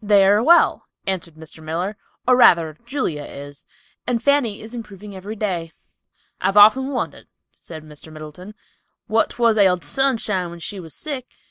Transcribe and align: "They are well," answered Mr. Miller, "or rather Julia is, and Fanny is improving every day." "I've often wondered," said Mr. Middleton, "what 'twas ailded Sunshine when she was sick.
"They 0.00 0.24
are 0.24 0.42
well," 0.42 0.86
answered 1.06 1.34
Mr. 1.34 1.62
Miller, 1.62 1.98
"or 2.26 2.34
rather 2.34 2.78
Julia 2.86 3.24
is, 3.24 3.66
and 4.06 4.22
Fanny 4.22 4.62
is 4.62 4.72
improving 4.74 5.14
every 5.14 5.36
day." 5.36 5.70
"I've 6.40 6.56
often 6.56 6.88
wondered," 6.92 7.26
said 7.60 7.84
Mr. 7.84 8.10
Middleton, 8.10 8.54
"what 9.06 9.28
'twas 9.28 9.58
ailded 9.58 9.84
Sunshine 9.84 10.48
when 10.48 10.60
she 10.60 10.80
was 10.80 10.94
sick. 10.94 11.34